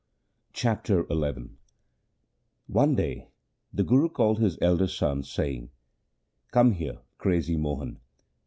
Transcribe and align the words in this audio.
Chapter 0.53 1.05
XI 1.09 1.49
One 2.65 2.95
day 2.95 3.27
the 3.71 3.83
Guru 3.83 4.09
called 4.09 4.37
to 4.37 4.43
his 4.45 4.57
elder 4.59 4.87
son, 4.87 5.21
saying,' 5.21 5.69
Come 6.51 6.71
here, 6.71 7.01
crazy 7.19 7.55
Mohan.' 7.55 7.99